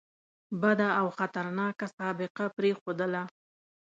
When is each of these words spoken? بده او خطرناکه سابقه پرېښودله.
بده 0.61 0.87
او 0.99 1.07
خطرناکه 1.17 1.87
سابقه 1.97 2.45
پرېښودله. 2.57 3.23